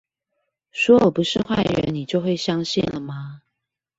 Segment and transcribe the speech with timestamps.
[0.71, 3.43] 說我不是壞人你就會相信了嗎？